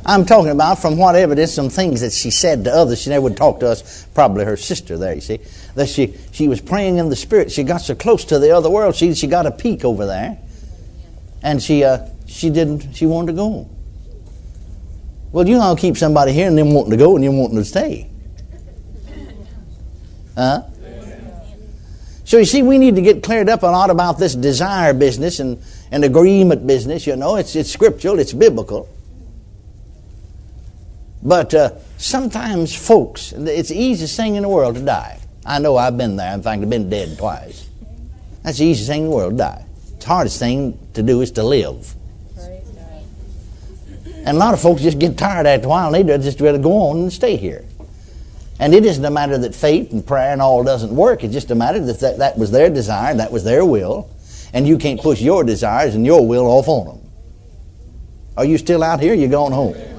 I'm 0.09 0.25
talking 0.25 0.53
about 0.53 0.81
from 0.81 0.97
what 0.97 1.17
evidence, 1.17 1.53
some 1.53 1.69
things 1.69 2.01
that 2.01 2.13
she 2.13 2.31
said 2.31 2.63
to 2.65 2.73
others. 2.73 3.03
She 3.03 3.11
never 3.11 3.23
would 3.23 3.37
talk 3.37 3.59
to 3.61 3.69
us, 3.69 4.07
probably 4.15 4.45
her 4.45 4.57
sister 4.57 4.97
there, 4.97 5.17
you 5.17 5.21
see. 5.21 5.41
That 5.75 5.89
she, 5.89 6.15
she 6.31 6.47
was 6.47 6.61
praying 6.61 6.99
in 6.99 7.09
the 7.09 7.17
Spirit. 7.17 7.51
She 7.51 7.65
got 7.65 7.79
so 7.79 7.97
close 7.97 8.25
to 8.27 8.39
the 8.39 8.53
other 8.53 8.71
world, 8.71 8.95
she, 8.95 9.13
she 9.15 9.27
got 9.27 9.47
a 9.47 9.51
peek 9.51 9.85
over 9.85 10.07
there. 10.07 10.39
And 11.43 11.61
she, 11.61 11.83
uh, 11.83 12.07
she 12.27 12.51
didn't. 12.51 12.95
She 12.95 13.05
wanted 13.05 13.29
to 13.29 13.33
go. 13.33 13.69
Well, 15.33 15.47
you 15.49 15.57
know, 15.57 15.63
I'll 15.63 15.77
keep 15.77 15.97
somebody 15.97 16.33
here 16.33 16.47
and 16.47 16.57
them 16.57 16.73
wanting 16.73 16.93
to 16.93 16.97
go 16.97 17.17
and 17.17 17.25
them 17.25 17.37
wanting 17.39 17.59
to 17.59 17.65
stay. 17.65 18.09
Huh? 20.37 20.63
So 22.25 22.39
you 22.39 22.45
see, 22.45 22.63
we 22.63 22.79
need 22.79 22.97
to 22.97 23.03
get 23.03 23.23
cleared 23.23 23.49
up 23.49 23.63
a 23.63 23.67
lot 23.67 23.89
about 23.89 24.19
this 24.19 24.35
desire 24.35 24.93
business 24.93 25.39
and, 25.41 25.63
and 25.93 26.05
agreement 26.05 26.67
business. 26.67 27.07
You 27.07 27.17
know, 27.17 27.37
it's 27.37 27.55
it's 27.55 27.71
scriptural, 27.71 28.19
it's 28.19 28.33
biblical. 28.33 28.89
But 31.26 31.52
uh, 31.54 31.71
sometimes 31.99 32.73
folks, 32.73 33.33
it's 33.33 33.71
the 33.71 33.76
easiest 33.76 34.16
thing 34.16 34.37
in 34.37 34.45
the 34.45 34.49
world 34.49 34.76
to 34.76 34.80
die. 34.80 35.18
I 35.45 35.59
know 35.59 35.76
I've 35.76 35.99
been 35.99 36.14
there. 36.14 36.33
In 36.33 36.40
fact, 36.40 36.62
I've 36.62 36.71
been 36.71 36.88
dead 36.88 37.18
twice. 37.18 37.68
That's 38.45 38.59
the 38.59 38.66
easiest 38.66 38.88
thing 38.88 39.02
in 39.02 39.11
the 39.11 39.16
world 39.16 39.33
to 39.33 39.38
die. 39.38 39.66
The 39.99 40.06
hardest 40.06 40.38
thing 40.38 40.78
to 40.95 41.02
do 41.02 41.21
is 41.23 41.33
to 41.33 41.42
live. 41.42 41.95
And 44.18 44.37
a 44.37 44.38
lot 44.38 44.54
of 44.54 44.61
folks 44.61 44.83
just 44.83 45.00
get 45.00 45.18
tired 45.18 45.47
after 45.47 45.66
a 45.66 45.68
while 45.68 45.92
and 45.92 46.09
they 46.09 46.18
just 46.18 46.40
rather 46.40 46.59
go 46.59 46.90
on 46.90 46.99
and 46.99 47.12
stay 47.12 47.37
here. 47.37 47.64
And 48.61 48.73
it 48.73 48.85
isn't 48.85 49.04
a 49.04 49.11
matter 49.11 49.37
that 49.37 49.54
faith 49.54 49.92
and 49.92 50.06
prayer 50.06 50.33
and 50.33 50.40
all 50.40 50.62
doesn't 50.62 50.95
work. 50.95 51.25
It's 51.25 51.35
just 51.35 51.50
a 51.50 51.56
matter 51.56 51.85
that 51.87 51.99
that, 52.00 52.18
that 52.18 52.38
was 52.38 52.52
their 52.52 52.71
desire, 52.71 53.14
that 53.14 53.33
was 53.33 53.42
their 53.42 53.64
will, 53.64 54.09
and 54.52 54.66
you 54.66 54.78
can't 54.78 55.00
push 55.00 55.21
your 55.21 55.42
desires 55.42 55.97
and 55.97 56.06
your 56.06 56.25
will 56.25 56.47
off 56.47 56.68
on 56.68 56.87
them. 56.87 57.11
Are 58.37 58.45
you 58.45 58.59
still 58.59 58.85
out 58.85 59.00
here? 59.00 59.12
You're 59.12 59.28
going 59.28 59.52
home. 59.52 59.96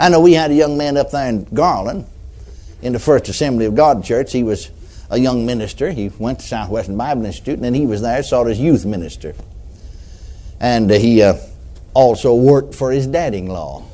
I 0.00 0.08
know 0.08 0.20
we 0.20 0.34
had 0.34 0.50
a 0.50 0.54
young 0.54 0.78
man 0.78 0.96
up 0.96 1.10
there 1.10 1.28
in 1.28 1.44
Garland 1.44 2.06
in 2.82 2.92
the 2.92 2.98
First 2.98 3.28
Assembly 3.28 3.66
of 3.66 3.74
God 3.74 4.04
Church. 4.04 4.32
He 4.32 4.44
was 4.44 4.70
a 5.10 5.18
young 5.18 5.44
minister. 5.44 5.90
He 5.90 6.08
went 6.18 6.40
to 6.40 6.46
Southwestern 6.46 6.96
Bible 6.96 7.24
Institute, 7.24 7.54
and 7.54 7.64
then 7.64 7.74
he 7.74 7.86
was 7.86 8.02
there, 8.02 8.22
sought 8.22 8.46
as 8.46 8.60
youth 8.60 8.84
minister. 8.84 9.34
And 10.60 10.90
uh, 10.90 10.94
he 10.94 11.22
uh, 11.22 11.34
also 11.94 12.34
worked 12.34 12.74
for 12.74 12.92
his 12.92 13.06
dad-in-law. 13.06 13.84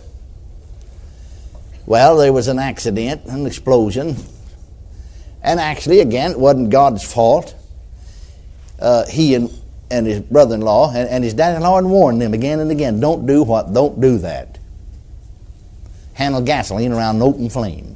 Well, 1.87 2.17
there 2.17 2.33
was 2.33 2.49
an 2.49 2.59
accident, 2.59 3.25
an 3.27 3.47
explosion, 3.47 4.17
and 5.43 5.61
actually, 5.61 6.01
again, 6.01 6.33
it 6.33 6.41
wasn't 6.41 6.71
God's 6.71 7.05
fault. 7.05 7.55
Uh, 8.81 9.07
he 9.07 9.35
and, 9.35 9.51
and 9.91 10.07
his 10.07 10.21
brother-in-law 10.21 10.93
and, 10.95 11.09
and 11.09 11.23
his 11.23 11.35
dad-in-law 11.35 11.77
had 11.77 11.85
warned 11.85 12.21
them 12.21 12.35
again 12.35 12.61
and 12.61 12.71
again, 12.71 12.99
don't 12.99 13.27
do 13.27 13.43
what, 13.43 13.73
don't 13.73 14.01
do 14.01 14.19
that. 14.19 14.54
Handle 16.15 16.41
gasoline 16.41 16.93
around 16.93 17.17
an 17.17 17.23
open 17.23 17.51
flame. 17.51 17.95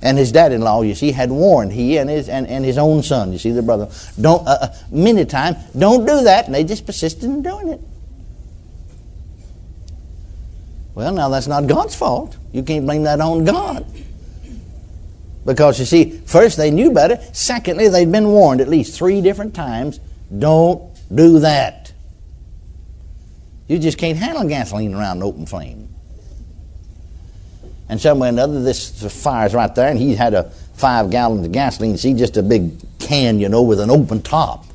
And 0.00 0.16
his 0.16 0.30
dad-in-law, 0.30 0.82
you 0.82 0.94
see, 0.94 1.10
had 1.10 1.30
warned 1.30 1.72
he 1.72 1.98
and 1.98 2.08
his 2.08 2.28
and, 2.28 2.46
and 2.46 2.64
his 2.64 2.78
own 2.78 3.02
son, 3.02 3.32
you 3.32 3.38
see, 3.38 3.50
the 3.50 3.62
brother, 3.62 3.88
don't 4.20 4.46
uh, 4.46 4.58
uh 4.60 4.68
many 4.92 5.24
times, 5.24 5.56
don't 5.76 6.06
do 6.06 6.22
that, 6.22 6.46
and 6.46 6.54
they 6.54 6.62
just 6.62 6.86
persisted 6.86 7.24
in 7.24 7.42
doing 7.42 7.68
it. 7.68 7.80
Well, 10.94 11.12
now 11.12 11.28
that's 11.28 11.48
not 11.48 11.66
God's 11.66 11.94
fault. 11.94 12.36
You 12.52 12.62
can't 12.62 12.84
blame 12.84 13.04
that 13.04 13.20
on 13.20 13.44
God. 13.44 13.84
Because 15.44 15.78
you 15.80 15.86
see, 15.86 16.10
first 16.26 16.56
they 16.56 16.70
knew 16.70 16.92
better. 16.92 17.18
Secondly, 17.32 17.88
they'd 17.88 18.10
been 18.10 18.28
warned 18.28 18.60
at 18.60 18.68
least 18.68 18.96
three 18.96 19.20
different 19.20 19.54
times 19.54 19.98
don't 20.36 20.82
do 21.14 21.38
that. 21.40 21.92
You 23.66 23.78
just 23.78 23.98
can't 23.98 24.18
handle 24.18 24.44
gasoline 24.44 24.94
around 24.94 25.18
an 25.18 25.22
open 25.22 25.46
flame. 25.46 25.88
And 27.88 28.00
some 28.00 28.18
way 28.18 28.28
or 28.28 28.30
another, 28.30 28.62
this 28.62 29.02
fire's 29.22 29.54
right 29.54 29.74
there, 29.74 29.88
and 29.88 29.98
he 29.98 30.14
had 30.14 30.34
a 30.34 30.50
five 30.74 31.10
gallons 31.10 31.46
of 31.46 31.52
gasoline. 31.52 31.96
See, 31.96 32.14
just 32.14 32.36
a 32.36 32.42
big 32.42 32.72
can, 32.98 33.40
you 33.40 33.48
know, 33.48 33.62
with 33.62 33.80
an 33.80 33.90
open 33.90 34.22
top 34.22 34.66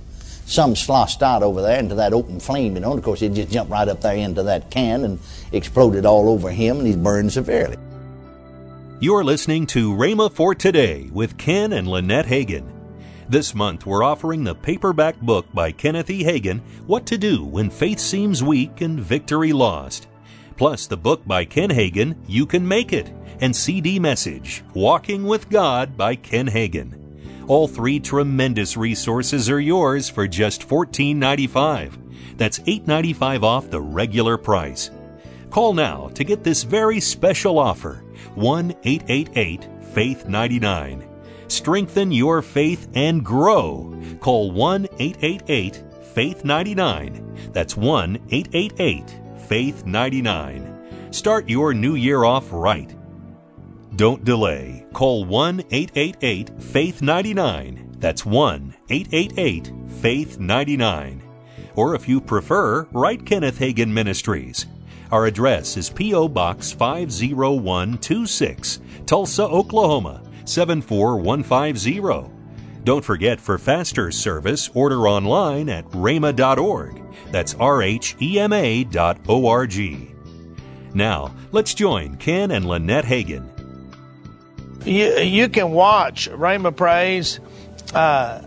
some 0.45 0.75
sloshed 0.75 1.23
out 1.23 1.43
over 1.43 1.61
there 1.61 1.79
into 1.79 1.95
that 1.95 2.13
open 2.13 2.39
flame, 2.39 2.75
you 2.75 2.81
know. 2.81 2.91
And 2.91 2.99
of 2.99 3.05
course, 3.05 3.21
it 3.21 3.33
just 3.33 3.51
jumped 3.51 3.71
right 3.71 3.87
up 3.87 4.01
there 4.01 4.15
into 4.15 4.43
that 4.43 4.69
can 4.69 5.03
and 5.03 5.19
exploded 5.51 6.05
all 6.05 6.29
over 6.29 6.49
him, 6.49 6.77
and 6.77 6.87
he's 6.87 6.95
burned 6.95 7.31
severely. 7.31 7.77
You're 8.99 9.23
listening 9.23 9.67
to 9.67 9.93
Rhema 9.93 10.31
for 10.31 10.55
Today 10.55 11.09
with 11.11 11.37
Ken 11.37 11.73
and 11.73 11.87
Lynette 11.87 12.27
Hagin. 12.27 12.69
This 13.27 13.55
month, 13.55 13.85
we're 13.85 14.03
offering 14.03 14.43
the 14.43 14.55
paperback 14.55 15.19
book 15.19 15.45
by 15.53 15.71
Kenneth 15.71 16.09
E. 16.09 16.23
Hagin, 16.23 16.61
What 16.87 17.05
to 17.07 17.17
Do 17.17 17.43
When 17.43 17.69
Faith 17.69 17.99
Seems 17.99 18.43
Weak 18.43 18.81
and 18.81 18.99
Victory 18.99 19.53
Lost. 19.53 20.07
Plus, 20.57 20.87
the 20.87 20.97
book 20.97 21.25
by 21.25 21.45
Ken 21.45 21.69
Hagin, 21.69 22.15
You 22.27 22.45
Can 22.45 22.67
Make 22.67 22.93
It, 22.93 23.11
and 23.41 23.55
CD 23.55 23.99
message, 23.99 24.63
Walking 24.73 25.25
with 25.25 25.49
God 25.49 25.97
by 25.97 26.15
Ken 26.15 26.47
Hagin. 26.47 26.99
All 27.47 27.67
three 27.67 27.99
tremendous 27.99 28.77
resources 28.77 29.49
are 29.49 29.59
yours 29.59 30.09
for 30.09 30.27
just 30.27 30.67
$14.95. 30.67 32.37
That's 32.37 32.59
$8.95 32.59 33.43
off 33.43 33.69
the 33.69 33.81
regular 33.81 34.37
price. 34.37 34.91
Call 35.49 35.73
now 35.73 36.09
to 36.15 36.23
get 36.23 36.43
this 36.43 36.63
very 36.63 36.99
special 36.99 37.59
offer 37.59 38.03
1 38.35 38.73
888 38.83 39.67
Faith 39.93 40.27
99. 40.27 41.07
Strengthen 41.47 42.11
your 42.11 42.41
faith 42.41 42.87
and 42.95 43.23
grow. 43.23 43.95
Call 44.19 44.51
1 44.51 44.87
888 44.97 45.83
Faith 46.13 46.45
99. 46.45 47.51
That's 47.51 47.77
1 47.77 48.19
888 48.31 49.22
Faith 49.47 49.85
99. 49.85 51.09
Start 51.11 51.49
your 51.49 51.73
new 51.73 51.95
year 51.95 52.23
off 52.23 52.47
right 52.51 52.95
don't 53.95 54.25
delay. 54.25 54.87
Call 54.91 55.23
1 55.25 55.65
888 55.69 56.49
Faith 56.61 57.03
99. 57.03 57.97
That's 57.99 58.25
1 58.25 58.73
888 58.89 59.71
Faith 60.01 60.39
99. 60.39 61.21
Or 61.75 61.93
if 61.93 62.09
you 62.09 62.19
prefer, 62.19 62.87
write 62.91 63.23
Kenneth 63.25 63.59
Hagin 63.59 63.89
Ministries. 63.89 64.65
Our 65.11 65.27
address 65.27 65.77
is 65.77 65.91
P.O. 65.91 66.29
Box 66.29 66.71
50126, 66.71 68.79
Tulsa, 69.05 69.43
Oklahoma 69.43 70.23
74150. 70.45 72.42
Don't 72.83 73.03
forget 73.03 73.39
for 73.39 73.57
faster 73.57 74.11
service, 74.11 74.69
order 74.73 75.07
online 75.07 75.69
at 75.69 75.85
rhema.org. 75.91 77.01
That's 77.31 77.55
R 77.55 77.81
H 77.81 78.15
E 78.21 78.39
M 78.39 78.53
A 78.53 78.83
dot 78.83 79.19
O 79.27 79.47
R 79.47 79.65
G. 79.67 80.11
Now, 80.93 81.33
let's 81.51 81.73
join 81.73 82.17
Ken 82.17 82.51
and 82.51 82.65
Lynette 82.65 83.05
Hagin 83.05 83.49
you, 84.85 85.19
you 85.19 85.49
can 85.49 85.71
watch 85.71 86.29
Rhema 86.29 86.75
Praise 86.75 87.39
uh, 87.93 88.41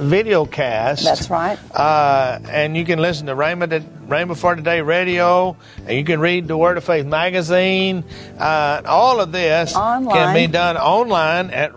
video 0.00 0.46
cast. 0.46 1.04
That's 1.04 1.30
right. 1.30 1.58
Uh, 1.74 2.38
and 2.48 2.76
you 2.76 2.84
can 2.84 2.98
listen 2.98 3.26
to 3.26 3.34
Rhema, 3.34 3.68
to, 3.70 3.80
Rhema 3.80 4.36
for 4.36 4.54
Today 4.54 4.80
radio, 4.80 5.56
and 5.80 5.96
you 5.96 6.04
can 6.04 6.20
read 6.20 6.48
the 6.48 6.56
Word 6.56 6.78
of 6.78 6.84
Faith 6.84 7.06
magazine. 7.06 8.04
Uh, 8.38 8.82
all 8.86 9.20
of 9.20 9.32
this 9.32 9.74
online. 9.74 10.14
can 10.14 10.34
be 10.34 10.46
done 10.46 10.76
online 10.76 11.50
at 11.50 11.74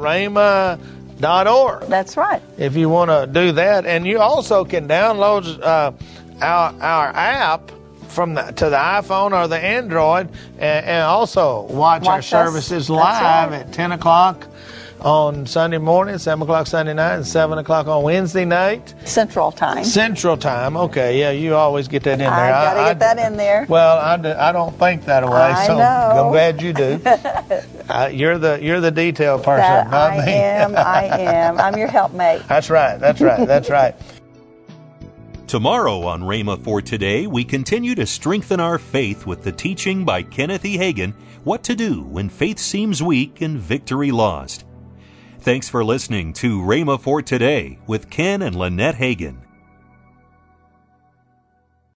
rhema.org. 1.20 1.88
That's 1.90 2.18
right. 2.18 2.42
If 2.58 2.76
you 2.76 2.90
want 2.90 3.10
to 3.12 3.28
do 3.32 3.52
that. 3.54 3.86
And 3.86 4.06
you 4.06 4.20
also 4.20 4.66
can 4.66 4.88
download 4.88 5.62
uh, 5.62 5.92
our, 6.42 6.74
our 6.82 7.08
app 7.16 7.72
from 8.08 8.34
the, 8.34 8.42
to 8.42 8.70
the 8.70 8.76
iPhone 8.76 9.32
or 9.34 9.48
the 9.48 9.58
Android, 9.58 10.30
and, 10.58 10.86
and 10.86 11.04
also 11.04 11.62
watch, 11.64 12.04
Watch 12.04 12.08
our 12.08 12.18
us. 12.20 12.28
services 12.28 12.90
live 12.90 13.52
right. 13.52 13.60
at 13.62 13.72
10 13.72 13.92
o'clock 13.92 14.48
on 15.02 15.46
Sunday 15.46 15.78
morning, 15.78 16.18
7 16.18 16.42
o'clock 16.42 16.68
Sunday 16.68 16.94
night, 16.94 17.16
and 17.16 17.28
7 17.28 17.58
o'clock 17.58 17.88
on 17.88 18.04
Wednesday 18.04 18.46
night. 18.46 18.94
Central 19.06 19.52
Time. 19.52 19.84
Central 19.84 20.36
Time. 20.36 20.76
Okay, 20.76 21.20
yeah, 21.20 21.32
you 21.32 21.56
always 21.56 21.88
get 21.88 22.04
that 22.04 22.14
in 22.14 22.20
there. 22.20 22.30
I 22.32 22.50
gotta 22.50 22.90
get 22.90 23.00
that 23.00 23.32
in 23.32 23.38
there. 23.38 23.66
Well, 23.70 23.98
I, 23.98 24.18
do, 24.18 24.32
I 24.32 24.52
don't 24.52 24.78
think 24.78 25.06
that 25.06 25.24
way, 25.24 25.32
I 25.32 25.68
so 25.68 25.78
know. 25.78 25.84
I'm 26.26 26.32
glad 26.32 26.62
you 26.62 26.74
do. 26.74 27.00
uh, 27.90 28.10
you're 28.12 28.38
the 28.38 28.60
you're 28.62 28.80
the 28.82 28.92
detail 28.92 29.38
person, 29.40 29.62
That 29.64 29.90
not 29.92 30.12
I 30.14 30.26
me. 30.26 30.32
am. 30.34 30.76
I 30.76 31.04
am. 31.20 31.60
I'm 31.60 31.78
your 31.78 31.88
helpmate. 31.88 32.48
that's 32.48 32.70
right. 32.70 33.00
That's 33.00 33.22
right. 33.22 33.48
That's 33.48 33.70
right. 33.70 33.96
Tomorrow 35.48 36.04
on 36.04 36.22
Rhema 36.22 36.64
for 36.64 36.80
Today, 36.82 37.26
we 37.26 37.44
continue 37.44 37.96
to 37.96 38.06
strengthen 38.06 38.60
our 38.60 38.78
faith 38.78 39.26
with 39.26 39.44
the 39.44 39.52
teaching 39.52 40.06
by 40.06 40.22
Kenneth 40.22 40.64
E. 40.64 40.78
Hagin, 40.78 41.14
What 41.44 41.64
to 41.64 41.76
Do 41.76 42.04
When 42.04 42.30
Faith 42.30 42.60
Seems 42.60 43.02
Weak 43.02 43.42
and 43.42 43.58
Victory 43.58 44.12
Lost. 44.12 44.66
Thanks 45.40 45.68
for 45.68 45.84
listening 45.84 46.34
to 46.34 46.60
Rhema 46.60 47.00
for 47.02 47.24
Today 47.24 47.80
with 47.88 48.12
Ken 48.12 48.44
and 48.44 48.56
Lynette 48.56 48.96
Hagin. 48.98 49.38